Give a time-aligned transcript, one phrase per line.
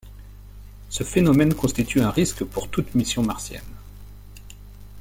[0.89, 3.61] Ce phénomène constitue un risque pour toute mission martienne.